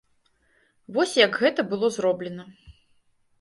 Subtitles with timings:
[0.95, 2.43] Вось як гэта было зроблена.